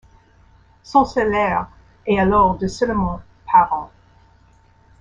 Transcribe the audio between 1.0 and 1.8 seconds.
salaire